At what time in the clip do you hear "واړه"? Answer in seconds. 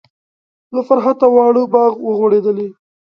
1.35-1.63